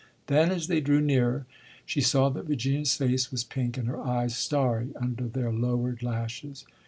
Then, 0.25 0.49
as 0.49 0.65
they 0.65 0.81
drew 0.81 0.99
nearer, 0.99 1.45
she 1.85 2.01
saw 2.01 2.29
that 2.29 2.47
Virginia's 2.47 2.95
face 2.97 3.29
was 3.31 3.43
pink 3.43 3.77
and 3.77 3.87
her 3.87 4.01
eyes 4.01 4.35
starry 4.35 4.89
under 4.99 5.27
their 5.27 5.53
lowered 5.53 6.01
lashes. 6.01 6.65